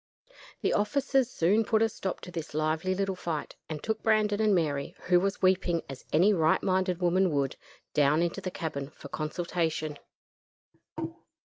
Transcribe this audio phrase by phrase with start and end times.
[0.61, 4.55] The officers soon put a stop to this lively little fight, and took Brandon and
[4.55, 7.55] Mary, who was weeping as any right minded woman would,
[7.93, 9.99] down into the cabin for consultation.